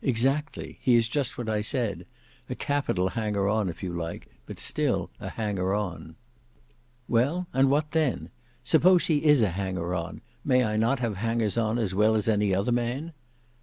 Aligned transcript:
"Exactly; 0.00 0.78
he 0.80 0.96
is 0.96 1.06
just 1.06 1.36
what 1.36 1.50
I 1.50 1.60
said, 1.60 2.06
a 2.48 2.54
capital 2.54 3.10
hanger 3.10 3.46
on 3.46 3.68
if 3.68 3.82
you 3.82 3.92
like, 3.92 4.26
but 4.46 4.58
still 4.58 5.10
a 5.20 5.28
hanger 5.28 5.74
on." 5.74 6.16
"Well, 7.08 7.46
and 7.52 7.68
what 7.68 7.90
then! 7.90 8.30
Suppose 8.64 9.08
he 9.08 9.26
is 9.26 9.42
a 9.42 9.50
hanger 9.50 9.92
on; 9.94 10.22
may 10.42 10.64
I 10.64 10.78
not 10.78 11.00
have 11.00 11.16
hangers 11.16 11.58
on 11.58 11.76
as 11.76 11.94
well 11.94 12.14
as 12.14 12.26
any 12.26 12.54
other 12.54 12.72
man?" 12.72 13.12